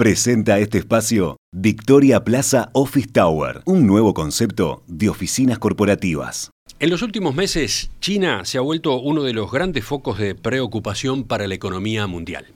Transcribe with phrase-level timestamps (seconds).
[0.00, 6.50] Presenta este espacio Victoria Plaza Office Tower, un nuevo concepto de oficinas corporativas.
[6.78, 11.24] En los últimos meses, China se ha vuelto uno de los grandes focos de preocupación
[11.24, 12.46] para la economía mundial.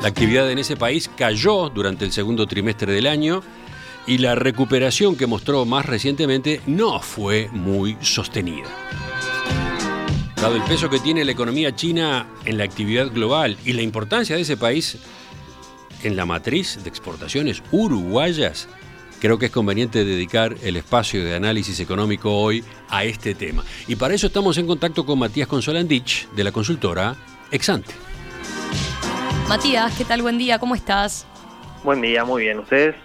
[0.00, 3.42] La actividad en ese país cayó durante el segundo trimestre del año
[4.06, 8.68] y la recuperación que mostró más recientemente no fue muy sostenida.
[10.42, 14.34] Dado el peso que tiene la economía china en la actividad global y la importancia
[14.34, 14.98] de ese país
[16.02, 18.68] en la matriz de exportaciones uruguayas,
[19.20, 23.62] creo que es conveniente dedicar el espacio de análisis económico hoy a este tema.
[23.86, 27.14] Y para eso estamos en contacto con Matías Consolandich, de la consultora
[27.52, 27.94] Exante.
[29.48, 30.22] Matías, ¿qué tal?
[30.22, 31.24] Buen día, ¿cómo estás?
[31.84, 32.58] Buen día, muy bien.
[32.58, 32.96] ¿Ustedes?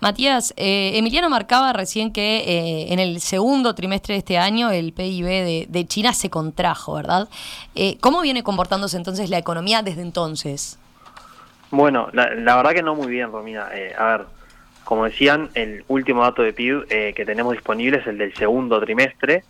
[0.00, 4.92] Matías, eh, Emiliano marcaba recién que eh, en el segundo trimestre de este año el
[4.92, 7.28] PIB de, China se contrajo, ¿verdad?
[7.74, 10.78] Eh, ¿Cómo viene comportándose entonces la economía desde entonces?
[11.72, 13.68] Bueno, la, verdad que no muy bien, Romina.
[13.98, 14.26] a ver,
[14.84, 19.42] como decían, el último dato de PIB que tenemos disponible es el del segundo trimestre.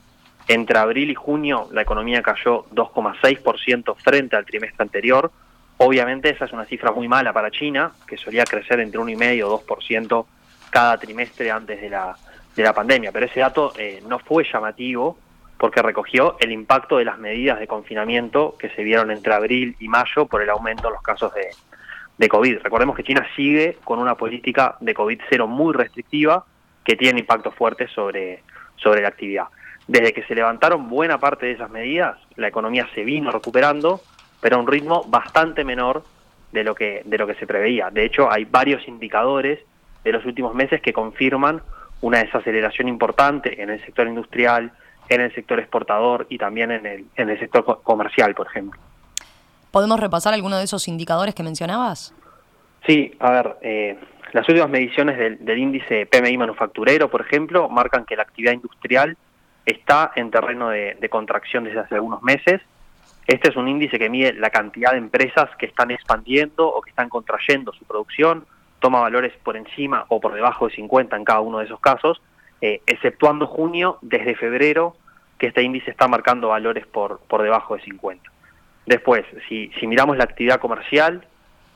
[0.48, 5.30] Entre abril y junio la economía cayó 2,6% frente al trimestre anterior.
[5.76, 9.64] Obviamente esa es una cifra muy mala para China, que solía crecer entre 1,5 o
[9.64, 10.26] 2%
[10.70, 12.16] cada trimestre antes de la,
[12.54, 15.18] de la pandemia, pero ese dato eh, no fue llamativo
[15.58, 19.88] porque recogió el impacto de las medidas de confinamiento que se vieron entre abril y
[19.88, 21.48] mayo por el aumento en los casos de,
[22.16, 22.58] de COVID.
[22.62, 26.44] Recordemos que China sigue con una política de COVID cero muy restrictiva
[26.84, 28.42] que tiene impacto fuerte sobre,
[28.76, 29.46] sobre la actividad.
[29.86, 34.00] Desde que se levantaron buena parte de esas medidas, la economía se vino recuperando,
[34.40, 36.04] pero a un ritmo bastante menor
[36.52, 37.90] de lo que, de lo que se preveía.
[37.90, 39.60] De hecho, hay varios indicadores
[40.08, 41.62] de los últimos meses que confirman
[42.00, 44.72] una desaceleración importante en el sector industrial,
[45.08, 48.80] en el sector exportador y también en el, en el sector comercial, por ejemplo.
[49.70, 52.14] ¿Podemos repasar alguno de esos indicadores que mencionabas?
[52.86, 53.98] Sí, a ver, eh,
[54.32, 59.16] las últimas mediciones del, índice PMI manufacturero, por ejemplo, marcan que la actividad industrial
[59.66, 62.62] está en terreno de, de contracción desde hace algunos meses.
[63.26, 66.90] Este es un índice que mide la cantidad de empresas que están expandiendo o que
[66.90, 68.46] están contrayendo su producción
[68.80, 72.20] toma valores por encima o por debajo de 50 en cada uno de esos casos,
[72.60, 74.96] eh, exceptuando junio, desde febrero,
[75.38, 78.30] que este índice está marcando valores por, por debajo de 50.
[78.86, 81.26] Después, si, si miramos la actividad comercial,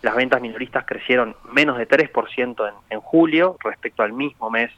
[0.03, 4.71] las ventas minoristas crecieron menos de 3% en, en julio respecto al mismo mes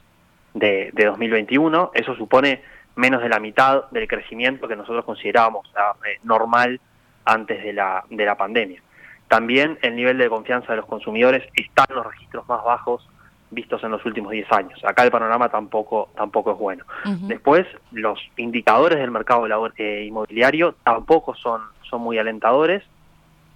[0.53, 1.91] de, de, 2021.
[1.93, 2.61] Eso supone
[2.95, 5.67] menos de la mitad del crecimiento que nosotros considerábamos
[6.05, 6.79] eh, normal
[7.25, 8.81] antes de la, de la pandemia.
[9.27, 13.07] También el nivel de confianza de los consumidores está en los registros más bajos
[13.51, 14.83] vistos en los últimos 10 años.
[14.83, 16.85] Acá el panorama tampoco, tampoco es bueno.
[17.21, 19.47] Después, los indicadores del mercado
[19.77, 22.83] eh, inmobiliario tampoco son, son muy alentadores.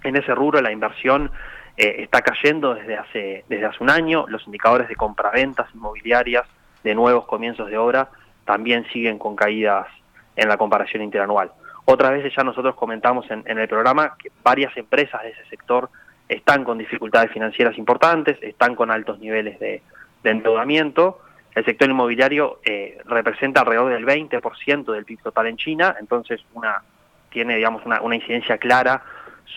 [0.04, 1.32] En ese rubro la inversión
[1.78, 4.26] eh, está cayendo desde hace, desde hace un año.
[4.28, 6.46] Los indicadores de compraventas inmobiliarias
[6.84, 8.10] de nuevos comienzos de obra
[8.46, 9.88] también siguen con caídas
[10.36, 11.52] en la comparación interanual.
[11.92, 15.90] Otras veces ya nosotros comentamos en, el programa que varias empresas de ese sector
[16.28, 19.82] están con dificultades financieras importantes, están con altos niveles de,
[20.24, 21.20] endeudamiento.
[21.56, 26.84] El sector inmobiliario eh, representa alrededor del 20% del PIB total en China, entonces una
[27.32, 29.02] tiene digamos una, una incidencia clara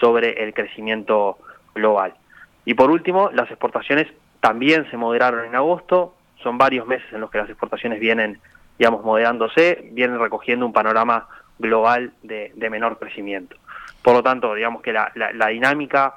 [0.01, 1.37] sobre el crecimiento
[1.75, 2.15] global.
[2.65, 4.07] Y por último, las exportaciones
[4.41, 8.41] también se moderaron en agosto, son varios meses en los que las exportaciones vienen,
[8.79, 11.29] digamos, moderándose, vienen recogiendo un panorama
[11.63, 13.57] global de, menor crecimiento.
[14.03, 15.11] Por lo tanto, digamos que la,
[15.49, 16.15] dinámica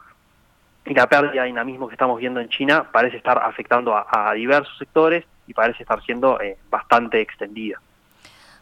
[0.85, 4.78] y la pérdida de dinamismo que estamos viendo en China parece estar afectando a, diversos
[4.78, 7.79] sectores y parece estar siendo eh, bastante extendida.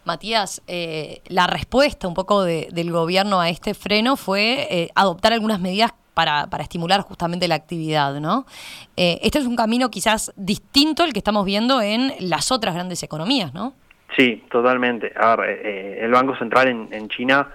[0.04, 5.60] Matías, eh, la respuesta un poco del gobierno a este freno fue eh, adoptar algunas
[5.60, 8.46] medidas para, para, estimular justamente la actividad, ¿no?
[8.94, 13.52] este es un camino quizás distinto al que estamos viendo en las otras grandes economías,
[13.52, 13.72] ¿no?
[14.16, 15.12] Sí, totalmente.
[15.16, 17.48] A ver, eh, el Banco Central en, China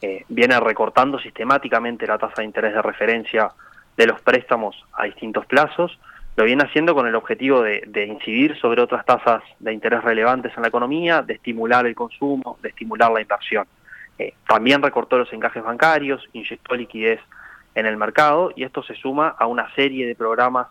[0.00, 3.50] eh, viene recortando sistemáticamente la tasa de interés de referencia
[3.96, 5.98] de los préstamos a distintos plazos.
[6.36, 10.62] Lo viene haciendo con el objetivo de, incidir sobre otras tasas de interés relevantes en
[10.62, 13.66] la economía, de estimular el consumo, de estimular la inversión.
[14.18, 17.20] Eh, también recortó los encajes bancarios, inyectó liquidez
[17.74, 20.68] en el mercado y esto se suma a una serie de programas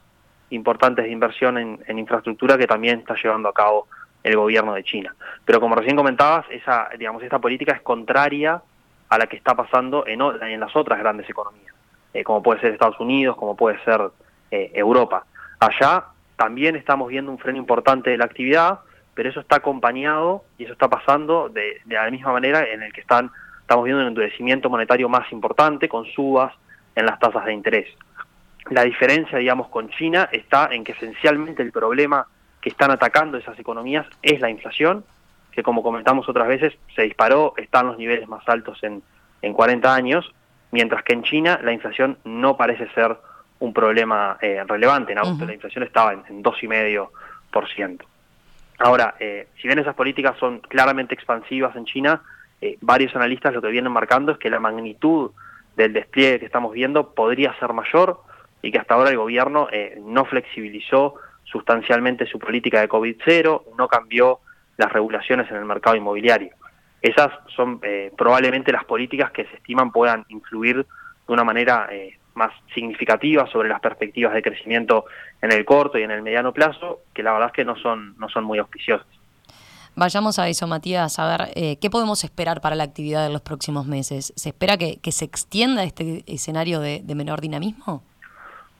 [0.50, 3.88] importantes de inversión en infraestructura que también está llevando a cabo
[4.26, 5.14] el gobierno de China.
[5.46, 8.60] Pero como recién comentabas, esa, digamos, esta política es contraria
[9.08, 11.76] a la que está pasando en, en las otras grandes economías,
[12.12, 14.02] eh, como puede ser Estados Unidos, como puede ser
[14.50, 15.26] eh, Europa.
[15.60, 16.06] Allá
[16.38, 18.80] también estamos viendo un freno importante de la actividad,
[19.14, 22.92] pero eso está acompañado y eso está pasando de, de la misma manera en el
[22.92, 23.30] que están
[23.62, 26.54] estamos viendo un endurecimiento monetario más importante con subas
[26.96, 27.88] en las tasas de interés.
[28.70, 32.28] La diferencia, digamos, con China está en que esencialmente el problema
[32.66, 35.06] que están atacando esas economías es la inflación,
[35.52, 39.04] que como comentamos otras veces, se disparó, está en los niveles más altos en,
[39.44, 40.34] en 40 años,
[40.72, 43.16] mientras que en China la inflación no parece ser
[43.60, 45.12] un problema eh, relevante.
[45.12, 48.02] En agosto la inflación estaba en, en 2,5%.
[48.80, 52.24] Ahora, eh, si bien esas políticas son claramente expansivas en China,
[52.62, 55.30] eh, varios analistas lo que vienen marcando es que la magnitud
[55.78, 58.22] del despliegue que estamos viendo podría ser mayor
[58.64, 61.14] y que hasta ahora el gobierno eh, no flexibilizó
[61.46, 64.40] sustancialmente su política de COVID-0, no cambió
[64.78, 66.52] las regulaciones en el mercado inmobiliario.
[67.02, 72.18] Esas son eh, probablemente las políticas que se estiman puedan influir de una manera eh,
[72.34, 75.06] más significativa sobre las perspectivas de crecimiento
[75.42, 78.16] en el corto y en el mediano plazo, que la verdad es que no son,
[78.18, 79.08] no son muy auspiciosas.
[79.96, 83.42] Vayamos a eso, Matías, a ver, eh, ¿qué podemos esperar para la actividad en los
[83.42, 84.34] próximos meses?
[84.36, 88.04] ¿Se espera que, se extienda este escenario de menor dinamismo?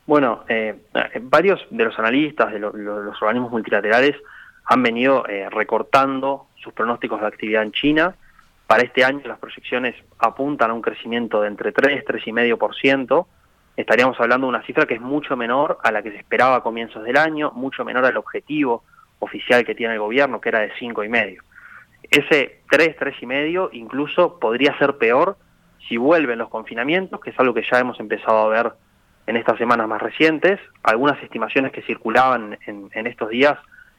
[0.06, 0.74] Bueno, eh,
[1.22, 4.16] varios de los analistas, de lo, lo, los organismos multilaterales,
[4.66, 8.14] han venido eh, recortando sus pronósticos de actividad en China.
[8.66, 13.26] Para este año las proyecciones apuntan a un crecimiento de entre 3, 3,5%.
[13.76, 16.62] Estaríamos hablando de una cifra que es mucho menor a la que se esperaba a
[16.62, 18.82] comienzos del año, mucho menor al objetivo
[19.18, 21.38] oficial que tiene el gobierno, que era de 5,5%.
[22.10, 25.36] Ese 3, 3,5% incluso podría ser peor
[25.88, 28.72] si vuelven los confinamientos, que es algo que ya hemos empezado a ver
[29.26, 30.60] en estas semanas más recientes.
[30.82, 33.58] Algunas estimaciones que circulaban en, estos días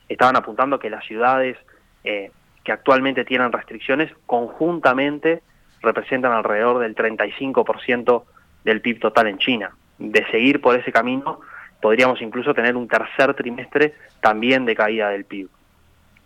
[0.10, 1.58] estaban apuntando que las ciudades
[2.04, 2.32] eh,
[2.64, 5.42] que actualmente tienen restricciones conjuntamente
[5.82, 8.24] representan alrededor del 35%
[8.64, 9.72] del PIB total en China.
[9.98, 11.42] De seguir por ese camino,
[11.82, 15.50] podríamos incluso tener un tercer trimestre también de caída del PIB.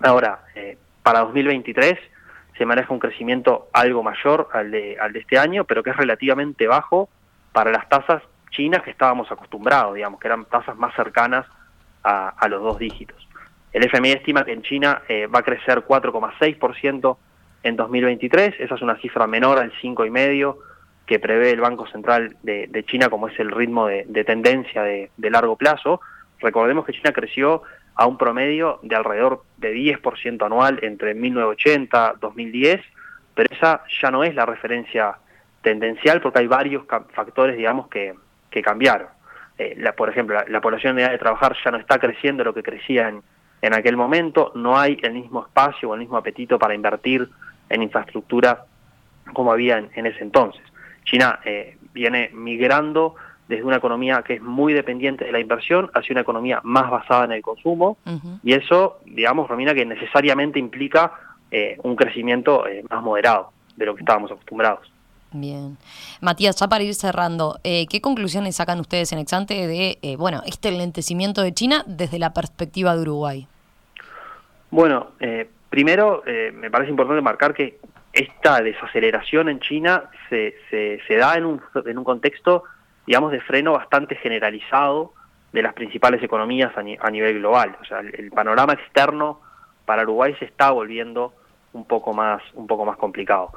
[0.02, 1.98] Ahora, eh, para 2023
[2.58, 5.98] se maneja un crecimiento algo mayor al de, al de este año, pero que es
[5.98, 7.10] relativamente bajo
[7.54, 8.22] para las tasas
[8.52, 11.46] chinas que estábamos acostumbrados, digamos, que eran tasas más cercanas
[12.04, 13.28] a, los dos dígitos.
[13.72, 17.18] El FMI estima que en China eh, va a crecer 4,6%
[17.64, 20.58] en 2023, esa es una cifra menor al 5,5%
[21.06, 24.84] que prevé el Banco Central de, de China como es el ritmo de, de tendencia
[24.84, 26.00] de, de, largo plazo.
[26.40, 27.64] Recordemos que China creció
[27.96, 32.82] a un promedio de alrededor de 10% anual entre 1980 y 2010,
[33.36, 35.18] pero esa ya no es la referencia
[35.62, 38.16] tendencial porque hay varios factores, digamos, que,
[38.52, 39.08] que cambiaron.
[39.58, 42.44] Eh, la, por ejemplo, la, la, población de edad de trabajar ya no está creciendo
[42.44, 43.24] lo que crecía en,
[43.62, 47.30] en aquel momento, no hay el mismo espacio o el mismo apetito para invertir
[47.70, 48.66] en infraestructura
[49.34, 50.62] como había en, en ese entonces.
[51.06, 53.16] China eh, viene migrando
[53.48, 57.26] desde una economía que es muy dependiente de la inversión hacia una economía más basada
[57.26, 58.40] en el consumo uh -huh.
[58.44, 61.12] y eso, digamos, Romina, que necesariamente implica
[61.52, 64.92] eh, un crecimiento eh, más moderado de lo que estábamos acostumbrados.
[65.34, 65.78] Bien.
[66.20, 70.42] Matías, ya para ir cerrando, eh, ¿qué conclusiones sacan ustedes en Exante de, eh, bueno,
[70.46, 73.48] este lentecimiento de China desde la perspectiva de Uruguay?
[74.72, 77.80] Bueno, eh, primero eh, me parece importante marcar que
[78.14, 82.64] esta desaceleración en China se, se, se da en un, en un contexto,
[83.08, 85.14] digamos, de freno bastante generalizado
[85.54, 87.78] de las principales economías a nivel global.
[87.82, 89.40] O sea, el, el, panorama externo
[89.86, 91.34] para Uruguay se está volviendo
[91.74, 93.52] un poco más, un poco más complicado.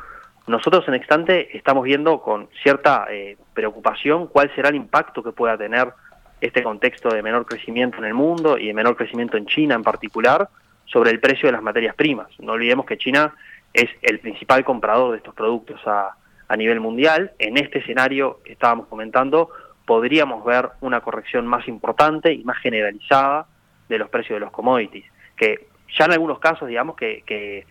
[0.46, 5.56] Nosotros en Extante estamos viendo con cierta eh, preocupación cuál será el impacto que pueda
[5.56, 5.92] tener
[6.40, 9.82] este contexto de menor crecimiento en el mundo y de menor crecimiento en China en
[9.82, 10.50] particular
[10.84, 12.28] sobre el precio de las materias primas.
[12.38, 13.34] No olvidemos que China
[13.72, 16.16] es el principal comprador de estos productos a,
[16.56, 17.32] nivel mundial.
[17.40, 19.48] En este escenario que estábamos comentando,
[19.86, 23.46] podríamos ver una corrección más importante y más generalizada
[23.88, 25.04] de los precios de los commodities,
[25.36, 25.66] que
[25.98, 27.66] ya en algunos casos, digamos, que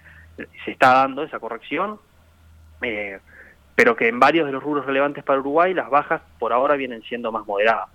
[0.66, 1.98] se está dando esa corrección,
[2.84, 3.20] eh,
[3.76, 7.02] pero que en varios de los rubros relevantes para Uruguay las bajas por ahora vienen
[7.04, 7.90] siendo más moderadas.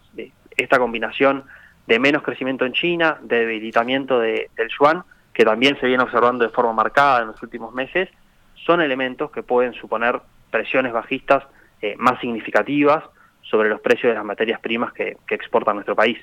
[0.57, 1.45] Esta combinación
[1.87, 6.45] de menos crecimiento en China, de debilitamiento de, del yuan, que también se viene observando
[6.45, 8.09] de forma marcada en los últimos meses,
[8.55, 11.45] son elementos que pueden suponer presiones bajistas
[11.81, 13.05] eh, más significativas
[13.43, 16.19] sobre los precios de las materias primas que exporta nuestro país.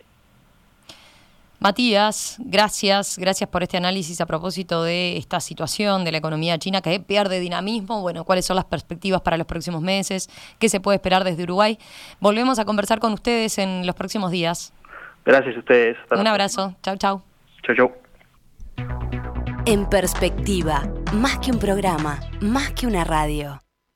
[1.60, 6.82] Matías, gracias, gracias por este análisis a propósito de esta situación de la economía china
[6.82, 10.98] que pierde dinamismo, bueno, cuáles son las perspectivas para los próximos meses, qué se puede
[10.98, 11.80] esperar desde Uruguay.
[12.20, 14.74] Volvemos a conversar con ustedes en los próximos días.
[15.26, 15.98] Gracias a ustedes.
[16.04, 16.76] Hasta Un abrazo.
[16.84, 17.24] Chau, chau.
[17.64, 17.92] Chau, chau.
[19.66, 20.84] En perspectiva,
[21.14, 23.65] más que un programa, más que una radio.